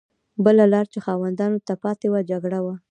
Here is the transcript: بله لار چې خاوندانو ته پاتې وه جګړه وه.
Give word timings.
بله 0.43 0.63
لار 0.73 0.85
چې 0.93 0.99
خاوندانو 1.05 1.59
ته 1.67 1.73
پاتې 1.83 2.07
وه 2.09 2.21
جګړه 2.31 2.59
وه. 2.65 2.75